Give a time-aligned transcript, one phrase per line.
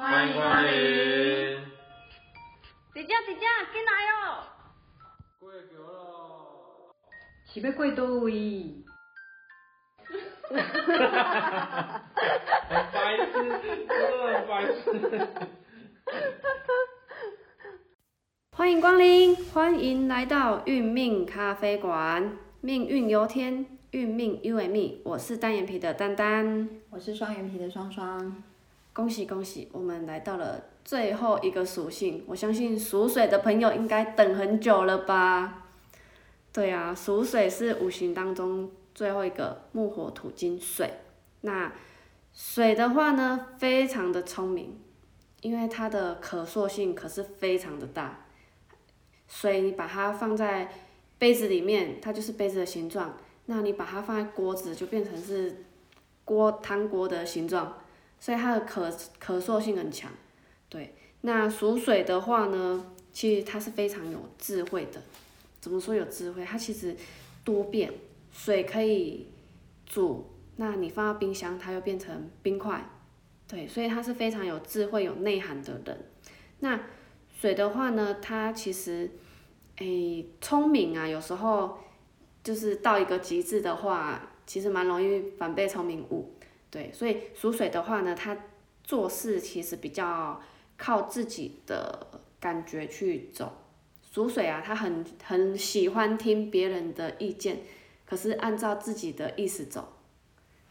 [0.00, 0.70] 欢迎光临。
[2.94, 4.48] 姐姐姐姐，进来哦。
[5.38, 6.96] 过桥咯。
[7.44, 8.82] 是要过倒位？
[10.48, 12.02] 哈哈哈哈哈！
[12.70, 13.86] 很白痴，真
[14.48, 14.80] 白痴。
[18.52, 22.38] 欢迎光临，欢迎来到运命咖啡馆。
[22.62, 25.02] 命运由天，运命由命。
[25.04, 28.42] 我是单眼皮的丹丹，我是双眼皮的双双。
[28.92, 32.24] 恭喜恭喜，我们来到了最后一个属性。
[32.26, 35.64] 我相信属水的朋友应该等很久了吧？
[36.52, 40.92] 对啊，属水是五行当中最后一个木火土金水。
[41.42, 41.72] 那
[42.34, 44.80] 水的话呢，非常的聪明，
[45.40, 48.26] 因为它的可塑性可是非常的大。
[49.28, 50.72] 水你把它放在
[51.16, 53.16] 杯子里面，它就是杯子的形状。
[53.46, 55.64] 那你把它放在锅子，就变成是
[56.24, 57.79] 锅汤锅的形状。
[58.20, 60.10] 所以它的可可塑性很强，
[60.68, 60.94] 对。
[61.22, 65.02] 那属水的话呢，其实它是非常有智慧的。
[65.60, 66.44] 怎么说有智慧？
[66.44, 66.94] 它其实
[67.44, 67.92] 多变，
[68.32, 69.26] 水可以
[69.84, 72.88] 煮，那你放到冰箱，它又变成冰块，
[73.48, 73.66] 对。
[73.66, 76.06] 所以它是非常有智慧、有内涵的人。
[76.60, 76.80] 那
[77.38, 79.10] 水的话呢，它其实，
[79.76, 81.78] 诶，聪明啊，有时候
[82.44, 86.34] 就是到一个极致的话，其实蛮容易反被聪明误。
[86.70, 88.36] 对，所以属水的话呢，他
[88.84, 90.40] 做事其实比较
[90.76, 92.06] 靠自己的
[92.38, 93.52] 感觉去走。
[94.12, 97.58] 属水啊，他很很喜欢听别人的意见，
[98.06, 99.92] 可是按照自己的意思走。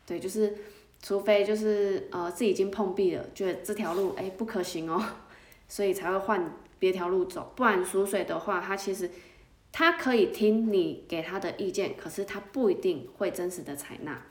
[0.05, 0.57] 对，就是
[1.01, 5.01] 除非就是呃自己已经碰壁了，觉得这条路哎不可行哦，
[5.67, 7.53] 所以才会换别条路走。
[7.55, 9.09] 不然属水的话，他其实
[9.71, 14.25] 他可以听你给他的意见，可是他不一定会真实的采纳。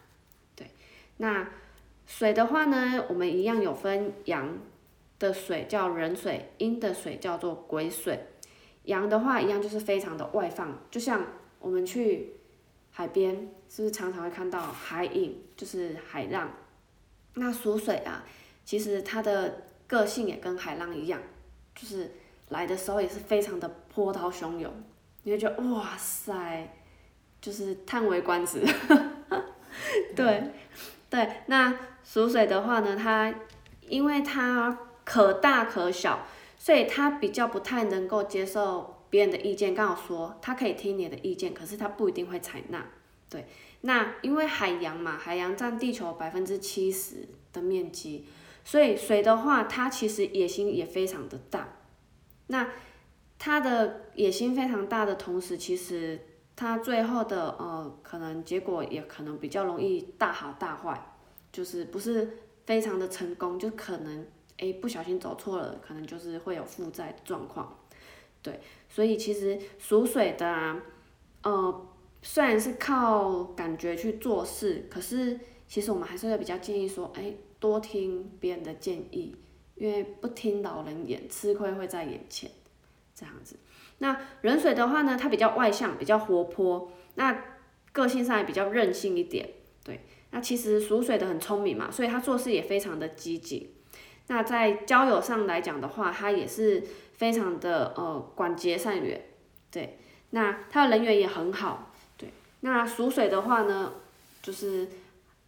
[1.18, 1.48] 那
[2.06, 4.58] 水的话呢，我们一样有分阳
[5.18, 8.26] 的水叫人水，阴的水叫做癸水。
[8.84, 11.22] 阳的话一样就是非常的外放，就像
[11.58, 12.32] 我们去
[12.90, 13.34] 海边，
[13.68, 16.50] 是不是常常会看到海影，就是海浪。
[17.34, 18.24] 那属水啊，
[18.64, 21.20] 其实它的个性也跟海浪一样，
[21.74, 22.10] 就是
[22.48, 24.72] 来的时候也是非常的波涛汹涌，
[25.24, 26.74] 你会觉得哇塞，
[27.40, 28.64] 就是叹为观止，
[30.16, 30.44] 对。
[31.10, 31.74] 对，那
[32.04, 33.34] 属水的话呢，它
[33.88, 36.26] 因为它可大可小，
[36.58, 39.74] 所以它比较不太能够接受别人的意见。
[39.74, 42.86] 刚好说，它可以听你的意见，可是它不一定会采纳。
[43.30, 43.46] 对，
[43.80, 48.26] 那因为海洋嘛，海洋占地球百分之七十的面积，
[48.62, 51.76] 所以水的话，它其实野心也非常的大。
[52.48, 52.68] 那
[53.38, 56.20] 它的野心非常大的同时，其实。
[56.60, 61.00] 他最后的呃，可能结果也可能比较容易大好大坏，
[61.52, 62.28] 就是不是
[62.66, 64.26] 非常的成功，就可能
[64.58, 67.78] 哎不小心走错了，可能就是会有负债状况，
[68.42, 68.58] 对，
[68.88, 70.82] 所以其实属水的啊，
[71.44, 71.86] 呃，
[72.22, 75.38] 虽然是靠感觉去做事，可是
[75.68, 79.32] 其实我们还是会比较建议说，哎，多听别人的建议，
[79.76, 82.50] 因为不听老人言，吃亏会在眼前，
[83.18, 83.56] 这样子。
[83.98, 87.42] 那人水的话呢，它比较外向，比较活泼，那
[87.92, 89.48] 个性上也比较任性一点，
[89.82, 90.04] 对。
[90.30, 93.74] 那其实属水的很聪明嘛，所以他做事也非常的积极。
[94.28, 96.84] 那在交友上来讲的话，他也是
[97.14, 99.24] 非常的呃广结善缘，
[99.72, 99.98] 对。
[100.30, 102.30] 那他的人缘也很好，对。
[102.60, 103.94] 那属水的话呢，
[104.42, 104.86] 就是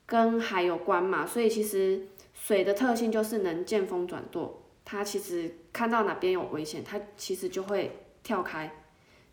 [0.06, 8.06] 跟海有关嘛，所以其实水的特性就是能见风转舵，它其实看到哪边有危险，它其实就会。
[8.22, 8.70] 跳开，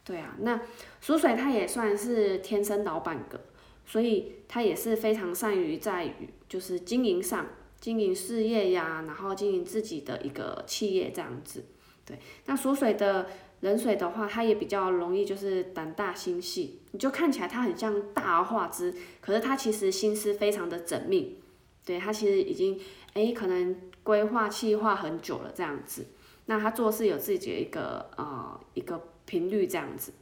[0.06, 0.62] 对啊，那
[1.02, 3.38] 属水他也算是天生老板格，
[3.86, 7.48] 所以他也是非常善于在于就是经营上，
[7.82, 11.66] 经营事业呀，然后经营自己的一个企业这样子，
[12.06, 12.18] 对。
[12.46, 13.28] 那属水的
[13.60, 21.40] 人水的话，他也比较容易就是胆大心细，你就看起来他很像大而化之，可是他其实心思非常的缜密，
[21.86, 22.80] 对他其实已经
[23.14, 26.08] 哎可能规划计划很久了这样子。
[26.50, 30.14] 那他做事有自己的一个呃一个频率这样子，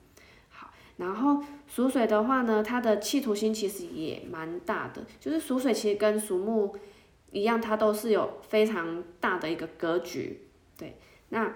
[0.49, 6.75] 好，然后属水的话呢，它的企图心其实也蛮大的，就是属水其实跟属木
[7.31, 10.97] 一样，它都是有非常大的一个格局，对，
[11.29, 11.53] 那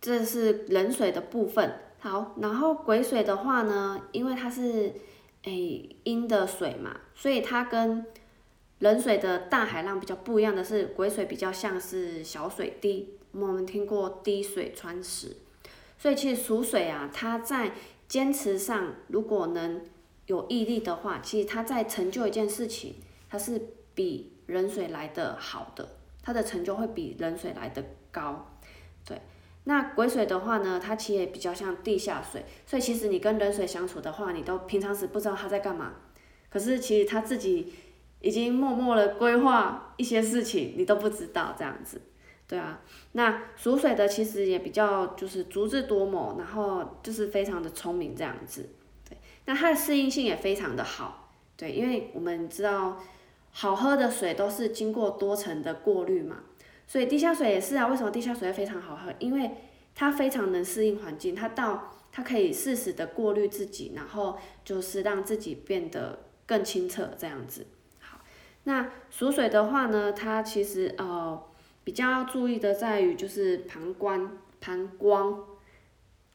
[0.00, 4.94] 这是冷水的部分，好，然后癸水的话呢，因为它是
[5.42, 8.06] 诶阴的水嘛，所以它跟
[8.82, 15.36] 冷水的大海浪比较不一样的是，癸水比较像是小水滴，我们听过滴水穿石，
[15.96, 17.70] 所以其实属水啊，它在
[18.08, 19.82] 坚持上如果能
[20.26, 22.96] 有毅力的话，其实它在成就一件事情，
[23.30, 25.88] 它是比冷水来的好的，
[26.20, 28.58] 它的成就会比冷水来的高。
[29.06, 29.22] 对，
[29.62, 35.94] 那癸水的话呢，它其实也比较像地下水，所以其实你跟冷水相处的话，你都平常时不知道它在干嘛，
[36.50, 37.72] 可是其实它自己
[38.22, 42.00] 已经默默的规划一些事情，你都不知道这样子。
[42.48, 42.80] 对啊，
[43.12, 48.68] 那属水的其实也比较就是足智多谋，然后就是非常的聪明这样子。
[49.08, 49.16] 对，
[49.46, 51.30] 那它的适应性也非常的好。
[51.56, 53.00] 对，因为我们知道
[53.52, 56.40] 好喝的水都是经过多层的过滤嘛，
[56.86, 57.86] 所以地下水也是啊。
[57.86, 59.12] 为什么地下水会非常好喝？
[59.18, 59.50] 因为
[59.94, 67.66] 它非常能适应环境，它到它可以适时的过滤自己，然后就是让自己变得更清澈这样子。
[68.64, 71.42] 那属水的话呢，它其实呃。
[71.84, 74.30] 比较要注意的在于就是膀胱，
[74.60, 75.44] 膀胱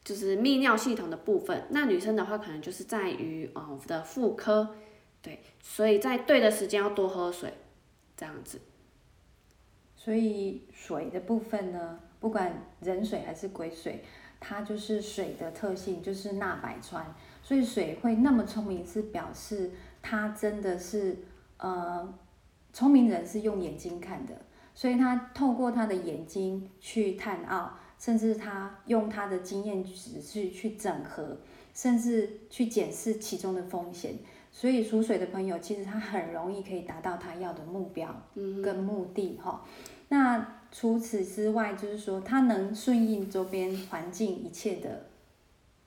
[0.03, 1.63] 就是泌尿系统的部分。
[1.69, 4.75] 那女生的话可能就是在于呃的妇科，
[5.21, 7.53] 对，所以在对的时间要多喝水，
[8.17, 8.59] 这样子。
[9.95, 14.03] 所以水的部分呢，不管人水还是鬼水，
[14.41, 19.71] 它就是水的特性就是纳百川，所以水会那么聪明，是表示
[20.01, 21.19] 它真的是
[21.57, 22.13] 呃
[22.73, 24.41] 聪明人是用眼睛看的。
[24.75, 31.39] 所以他透过他的眼睛去探奥，甚至他用他的经验值去去整合，
[31.73, 34.13] 甚至去检视其中的风险。
[34.51, 38.23] 所以属水的朋友其实他很容易可以达到他要的目标
[38.63, 39.63] 跟目的哈。
[40.09, 45.07] 那除此之外，就是说他能顺应周边环境一切的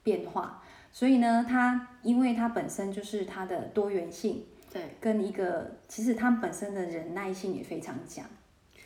[0.03, 0.65] 变化。
[0.91, 8.25] 所以呢，他因为他本身就是他的多元性，对，跟一个其实他本身的忍耐性也非常强。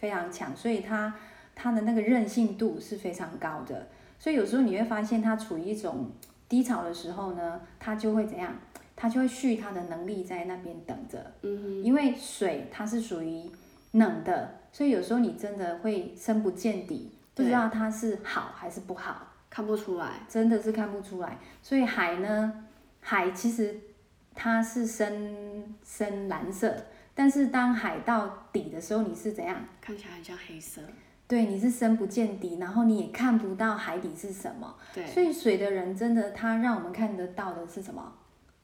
[0.00, 1.14] 非常强，所以他
[1.54, 3.86] 他的那个韧性度是非常高的，
[4.18, 6.10] 所以有时候你会发现他处于一种
[6.46, 8.54] 低潮的时候呢，他就会怎样？
[8.94, 11.32] 他就会蓄他的能力在那边等着。
[11.40, 11.82] 嗯哼。
[11.82, 13.50] 因为水它是属于
[13.92, 21.38] 冷的，所以有时候你真的会深不见底，不知道它是好还是不好，看不出来，真的是看不出来。
[21.62, 22.64] 所以海呢，
[23.00, 23.80] 海其实
[24.34, 26.74] 它是深深蓝色。
[27.14, 29.64] 但是当海到底的时候，你是怎样？
[29.80, 30.82] 看起来很像黑色。
[31.26, 34.74] 对，你是深不见底，然后你也看不到海底是什么。
[34.92, 35.06] 对。
[35.06, 38.12] 所以水的人真的，他让我们看得到的是什么？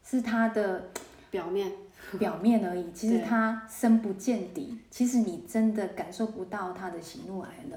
[0.05, 0.91] 是他的
[1.31, 1.71] 表面，
[2.19, 2.91] 表面而已。
[2.93, 7.77] 其实他深不见底，其实你真的感受不到他的喜怒哀乐。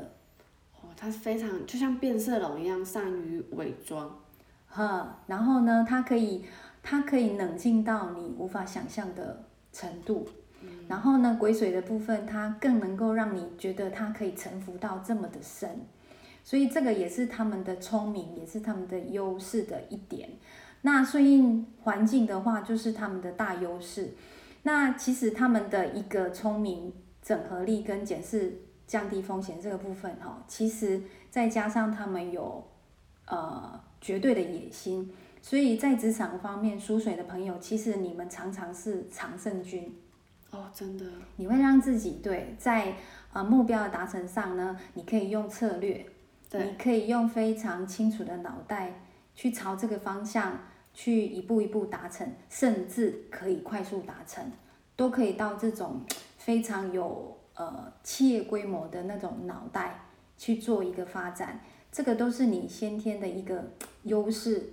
[0.82, 4.20] 哦，他非常就像变色龙一样，善于伪装。
[4.68, 6.44] 哈，然后呢，他可以，
[6.84, 10.28] 他可以冷静到你无法想象的程度。
[10.88, 15.70] 然后呢，癸水的部分，它更能够让你觉得它可以沉浮到这么的深，
[16.42, 20.30] 所以这个也是他们的聪明，也是他们的优势的一点。
[20.82, 24.14] 那顺应环境的话，就是他们的大优势。
[24.64, 32.64] 那其实他们的一个聪明、整合力跟检视、降低风险这个部分，哈，其实再加上他们有
[33.26, 39.94] 呃绝对的野心，所以在职场方面，输水的朋友，其实你们常常是常胜军。
[40.52, 41.06] 哦，真的，
[41.36, 42.96] 你会让自己对在
[43.34, 46.06] 啊目标的达成上呢，你可以用策略，
[46.52, 49.02] 你可以用非常清楚的脑袋
[49.36, 50.60] 去朝这个方向
[50.94, 54.50] 去一步一步达成，甚至可以快速达成，
[54.96, 56.06] 都可以到这种
[56.38, 60.06] 非常有呃企业规模的那种脑袋
[60.38, 61.60] 去做一个发展，
[61.92, 63.72] 这个都是你先天的一个
[64.04, 64.72] 优势，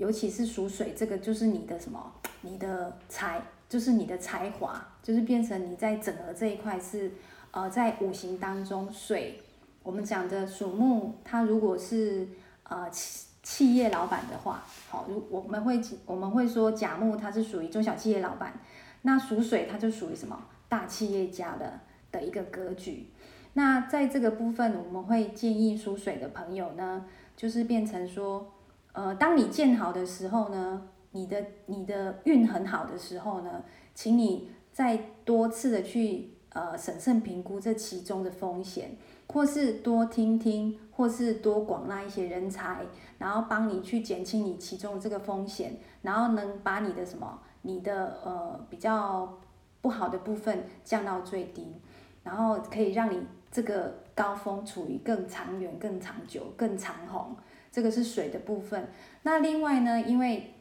[0.00, 3.40] 尤其是属水，这个就是你的什么，你的才。
[3.70, 7.08] 就是你的才华，就是变成你在整合这一块是，
[7.52, 9.40] 呃，在五行当中，水，
[9.84, 12.26] 我们讲的属木，它如果是
[12.64, 18.54] 呃企企业老板的话，好，如我们会我们会说甲木它是属于中小企业老板，
[19.02, 20.36] 那属水它就属于什么
[20.68, 21.78] 大企业家的
[22.10, 23.06] 的一个格局。
[23.52, 28.52] 那在这个部分，我们会建议属水的朋友呢，就是变成说，
[28.92, 30.88] 呃，当你建好的时候呢。
[31.12, 33.64] 你的你的运很好的时候呢，
[33.96, 42.86] 请你再多次的去呃审慎评估这其中的风险，或是多听听，或是多广纳一些人才，
[43.18, 49.36] 然后帮你去减轻你其中这个风险，然后能把你的什么你的呃比较
[49.80, 51.74] 不好的部分降到最低，
[52.22, 53.20] 然后可以让你
[53.50, 57.34] 这个高峰处于更长远、更长久、更长红。
[57.70, 58.88] 这个是水的部分。
[59.22, 60.54] 那另外呢，因为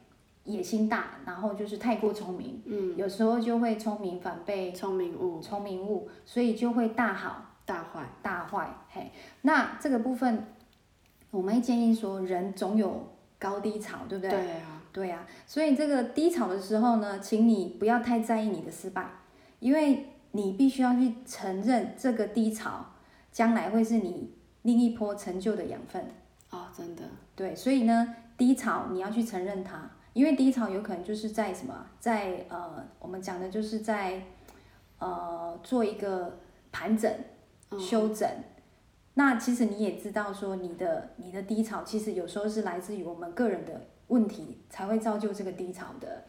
[0.45, 9.11] 野心大，然后就是太过聪明，嗯，有时候就会聪明反被聪明误，聪明误，所以就会大好大坏，大坏，嘿，
[9.41, 10.47] 那这个部分，
[11.29, 14.31] 我们会建议说，人总有高低潮，对不对？
[14.31, 19.07] 对啊，对啊，所以这个低潮的时候呢，请你不要太在意你的失败，
[19.59, 22.85] 因为你必须要去承认这个低潮，
[23.31, 26.03] 将来会是你另一波成就的养分。
[26.51, 27.03] 哦，真的，
[27.35, 34.23] 对，所以呢，低潮你要去承认它，因为低潮有可能就是在什么，在呃，我们讲的就是在
[34.97, 36.39] 呃做一个
[36.71, 37.11] 盘整、
[37.77, 38.27] 修整。
[39.13, 46.23] 那其实你也知道说，你的你的低潮其实有时候是来自于我们个人的问题，才会造就这个低潮的。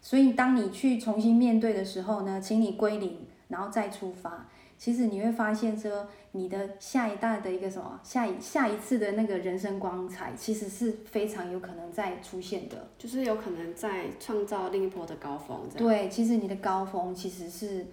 [0.00, 4.48] 所以当你去重新面对的时候呢，请你归零，然后再出发。
[4.78, 12.88] 其实你会发现说，你的下一代的一个什么下一下一次的那个人生光彩，其实是非常有可能再出现的。
[12.98, 15.66] 就是有可能再创造另一波的高峰。
[15.76, 17.86] 对，其实你的高峰其实是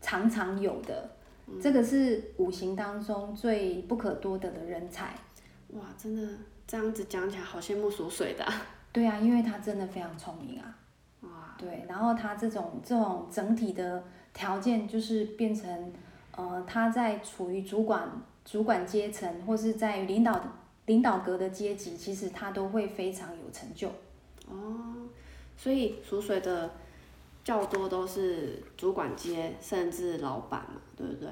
[0.00, 1.08] 常常有的，
[1.60, 5.14] 这个是五行当中最不可多得的人才。
[5.68, 6.28] 哇，真的
[6.66, 8.44] 这样子讲起来，好羡慕属水的。
[8.90, 10.78] 对啊，因为他真的非常聪明啊。
[11.22, 11.56] 哇。
[11.58, 14.02] 对，然后他这种这种整体的。
[14.34, 15.92] 条件就是变成，
[16.34, 18.10] 呃，他在处于主管
[18.46, 20.40] 主管阶层，或是在领导
[20.86, 23.88] 领导格的阶级，其实他都会非常有成就。
[24.48, 25.06] 哦，
[25.58, 26.70] 所以属水的
[27.44, 31.28] 较多都是主管阶，甚至老板嘛，对不对？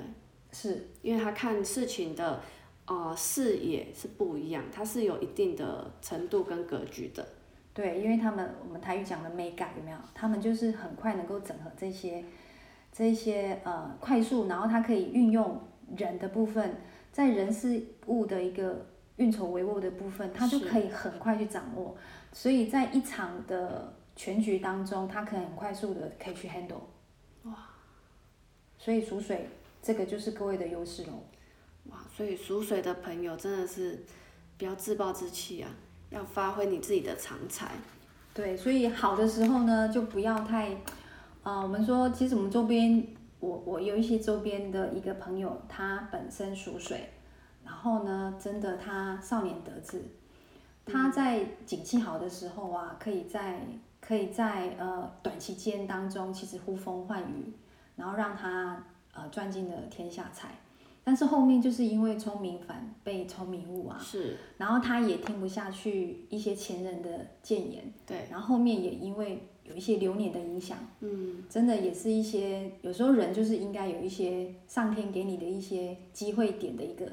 [0.52, 2.42] 是，因为他看事情的
[2.84, 7.26] 呃视野是不一样，他是有一定的程度跟格局的。
[7.72, 9.96] 对，因为他们我们台语讲的美感有没有？
[10.14, 12.24] 他们就是很快能够整合这些。
[12.92, 15.62] 这些呃快速，然后它可以运用
[15.96, 16.74] 人的部分，
[17.12, 18.84] 在人事物的一个
[19.14, 21.96] 运筹帷幄的部分，它就可以很快去掌握。
[22.32, 26.80] 所以在一场的全局当中，它可以很快速的可以去 handle。
[27.44, 27.68] 哇！
[28.76, 29.48] 所以属水
[29.80, 31.22] 这个就是各位的优势喽。
[31.90, 31.98] 哇！
[32.12, 34.04] 所以属水的朋友真的是
[34.58, 35.70] 不要自暴自弃啊，
[36.10, 37.70] 要发挥你自己的长才。
[38.32, 40.76] 对，所以好的时候呢，就不要太。
[41.42, 43.02] 啊，我们说，其实我们周边，
[43.38, 47.08] 我我有一些周边的一个朋友，他本身属水，
[47.64, 50.04] 然后呢，真的他少年得志，
[50.84, 53.58] 他在景气好的时候啊，可以在
[54.02, 57.50] 可以在呃短期间当中，其实呼风唤雨，
[57.96, 60.50] 然后让他呃赚进了天下财，
[61.04, 69.46] 但是后面就是因为聪明反被聪明误啊，是，然后他也听不下去一些前人的谏言，对，然后后面也因为。
[69.62, 77.04] 有一些流年的影响，嗯，真的也是一些，有时候人就是应该有一些上天给你的一些机会点的一个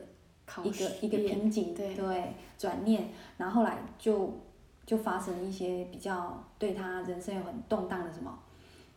[0.63, 4.39] 一个一个瓶颈，对，对转念，然后后来就
[4.88, 8.39] 就发生一些比较对他人生有很动荡的什么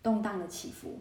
[0.03, 0.99] 动荡的起伏，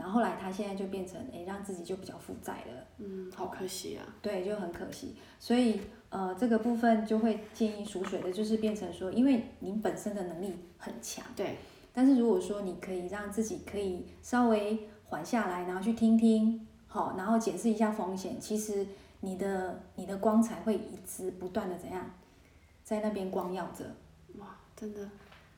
[0.00, 5.78] 然后后来他现在就变成诶让自己就比较负债了，嗯，好可惜啊，对，就很可惜，所以
[6.08, 11.58] 呃这个部分就会建议属水的，就是变成说，因为您本身的能力很强，对。
[11.92, 18.86] 但是如果说你可以让自己可以稍微缓下来，然后去听听，好，然后解释一下风险，其实
[19.20, 22.08] 你的你的光彩会一直不断的怎样，
[22.82, 23.84] 在那边光耀着。
[24.38, 25.00] 哇，真的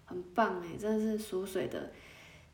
[0.06, 1.90] 很棒哎，真的是属水的，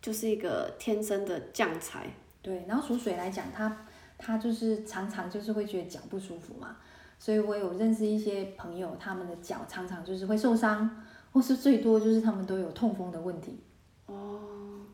[0.00, 2.06] 就是一个天生的将才。
[2.40, 3.86] 对，然后属水来讲，他
[4.16, 6.76] 他就是常常就是会觉得脚不舒服嘛，
[7.18, 13.60] 所以我有认识一些朋友，他们的脚常常就是会受伤，或是最多就是他们都有痛风的问题。
[14.06, 14.40] 哦，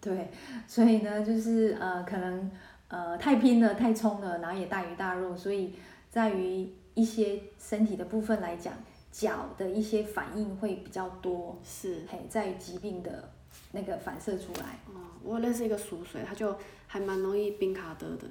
[0.00, 0.30] 对，
[0.66, 2.50] 所以呢，就是呃，可能
[2.88, 5.75] 呃太拼了，太冲了，然后也大鱼大肉，所以
[6.11, 8.75] 在于一些身体的部分来讲，
[9.12, 13.30] 脚的一些反应会比较多，是，嘿，在于疾病的
[13.75, 14.78] 那个反射出来。
[14.87, 18.26] 哦，我认识一个熟水，他就还蛮容易冰卡德的，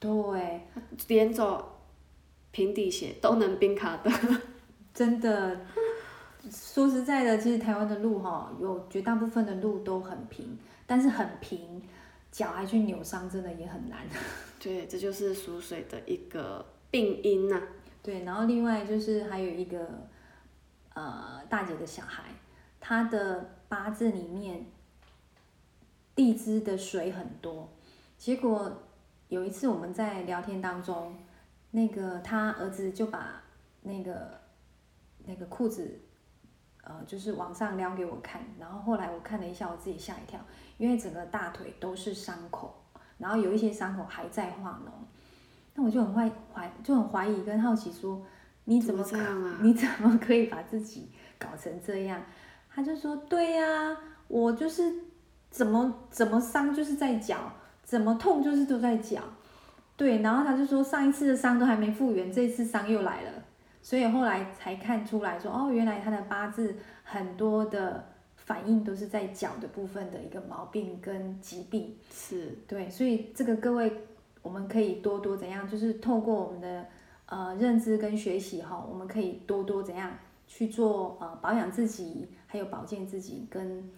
[0.00, 0.62] 对，
[1.06, 1.78] 连走
[2.50, 4.10] 平底鞋都能冰卡德，
[4.92, 5.60] 真的。
[6.50, 11.80] 说实在的，其实台湾的路哈，有绝大部分的路都很平，但是很平，
[12.32, 14.00] 脚还去扭伤，真的也很难。
[14.58, 17.62] 对，这就是熟水的一个病因呐。
[18.02, 19.86] 对，然后另外就是还有一个，
[20.94, 22.24] 呃，大姐的小孩，
[22.80, 24.66] 他的八字里面
[26.14, 27.70] 地支的水很多，
[28.18, 28.70] 结果
[29.28, 31.16] 有一次我们在聊天当中，
[31.70, 33.42] 那个他儿子就把
[33.80, 34.38] 那个
[35.24, 36.00] 那个裤子。
[36.84, 40.38] 呃，就是往上撩给我看，然后后来我看了一下，我自己吓一跳，
[40.78, 42.74] 因为整个大腿都是伤口，
[43.18, 44.90] 然后有一些伤口还在化脓，
[45.74, 48.20] 那我就很怀怀就很怀疑跟好奇说，
[48.64, 49.02] 你怎么？
[49.62, 52.20] 你怎么可以把自己搞成这样？
[52.74, 53.96] 他就说，对呀，
[54.28, 54.92] 我就是
[55.50, 57.52] 怎么怎么伤就是在脚，
[57.84, 59.20] 怎么痛就是都在脚，
[59.96, 63.30] 对，然后他就说上一次的伤都还没复原，这一次伤又来了。
[63.82, 68.04] 所以后来才看出来说，哦，原来他的八字很多的
[68.36, 71.94] 反应都是在脚的部分的一个毛病跟疾病。
[72.10, 73.92] 是，对，所以这个各位，
[74.40, 76.86] 我们可以多多怎样，就是透过我们的
[77.26, 80.10] 呃认知跟学习哈，我们可以多多怎样
[80.54, 83.90] 去做呃保养自己，还有保健自己跟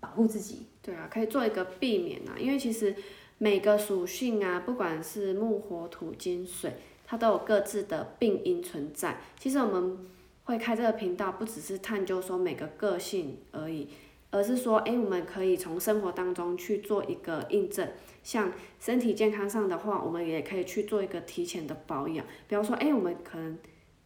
[0.00, 0.66] 保护自己。
[0.80, 2.94] 对啊，可以做一个避免啊，因为其实
[3.36, 6.72] 每个属性啊，不管是木、火、土、金、水，
[7.06, 9.20] 它都有各自的病因存在。
[9.38, 9.98] 其实我们
[10.44, 13.88] 会开这个频道，不只是探究说每个个性而已，
[14.30, 17.86] 而是说，哎，我们可以从生活当中去做一个印证。
[18.22, 22.24] 像身体健康上的话，我们也可以去做一个提前的保养。
[22.48, 23.58] 比方说，哎，我们可能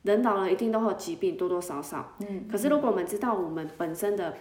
[0.02, 2.14] 人老了一定都会有疾病，多多少少。
[2.20, 2.46] 嗯。
[2.50, 4.34] 可是如果我们知道我们本身的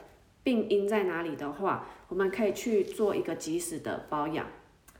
[0.43, 4.45] 病因在哪里的话，我们可以去做一个及时的保养。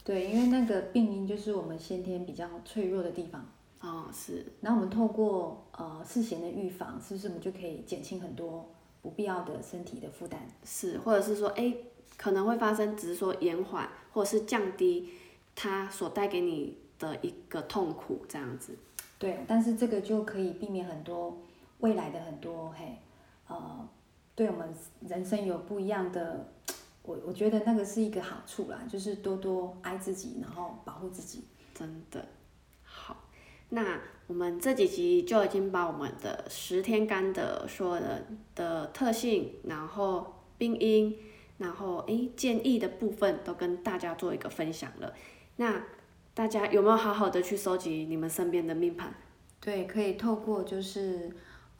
[0.04, 3.46] 对，因为那个病因就是我们先天比较脆弱的地方。
[3.82, 4.46] 哦，是。
[4.62, 8.70] 然后我们透过呃事前的预防，是不是我们就可以减轻很多
[9.02, 10.38] 不必要的身体的负担？
[10.64, 11.74] 是，或者是说，哎，
[12.18, 15.10] 可能会发生，只是说延缓，或者是降低
[15.56, 18.78] 它所带给你的一个痛苦，这样子。
[19.22, 21.38] 对，但是这个就可以避免很多
[21.82, 22.98] 未来的很多嘿，
[23.48, 23.88] 呃，
[24.34, 24.68] 对我们
[25.08, 26.52] 人生有不一样的，
[27.04, 31.44] 我我觉得那个是一个好处啦，就是多多爱自己，然后保护自己。
[31.76, 32.26] 真的。
[32.84, 33.16] 好
[33.70, 38.26] 那我们这几集就已经把我们的十天干的所有的
[38.56, 41.16] 的特性，然后病因，
[41.60, 45.14] 然后诶建议的部分都跟大家做一个分享了。
[45.58, 45.84] 那
[46.34, 49.14] 大家有没有好好的去收集你们身边的命盘？
[49.60, 51.30] 对，可以透过就是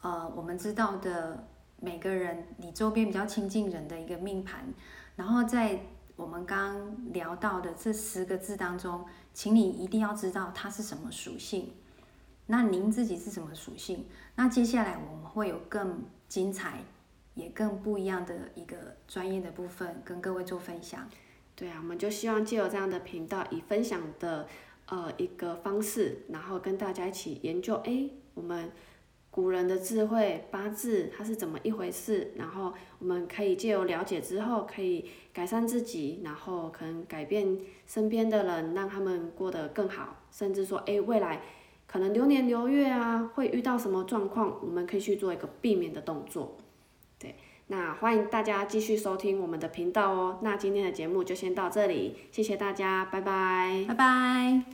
[0.02, 1.48] 呃我们知道的
[1.80, 4.72] 每个人，你周边比较亲近人的一个命盘，
[5.16, 5.80] 然后在
[6.16, 11.72] 我们刚聊到的这十个字当中，请你一定要知道它是什么属性。
[12.46, 14.06] 那您自己是什么属性？
[14.36, 16.84] 那接下来我们会有更精彩，
[17.34, 18.76] 也更不一样的一个
[19.08, 21.08] 专业的部分跟各位做分享。
[21.54, 24.48] 对啊，我们就希望借由这样的频道，以分享的
[24.86, 28.70] 呃一个方式，然后跟大家一起研究，哎，我们
[29.30, 32.32] 古人的智慧八字它是怎么一回事？
[32.36, 41.42] 然后我们可以借由了解之后，可以改善自己，然后可能改变身边的人，让他们过得更好，甚至说，哎，未来。
[41.84, 46.56] 可能流年流月啊，会遇到什么状况，我们可以去做一个避免的动作。
[47.72, 50.38] 那欢迎大家继续收听我们的频道哦。
[50.42, 54.72] 那今天的节目就先到这里，谢谢大家，拜拜，拜拜。